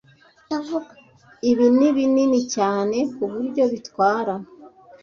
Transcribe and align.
Ibi 1.49 1.67
ni 1.77 1.89
binini 1.95 2.39
cyane 2.55 2.97
ku 3.13 3.23
buryo 3.31 3.63
bitwara. 3.71 4.33